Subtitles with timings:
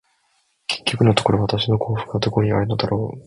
[0.65, 3.19] 結局のところ、私の幸福はどこにあるのだろう。